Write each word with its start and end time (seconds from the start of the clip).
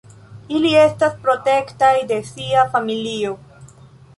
Ili 0.59 0.71
estas 0.83 1.19
protektaj 1.27 1.93
de 2.13 2.17
sia 2.31 2.65
familio. 2.77 3.37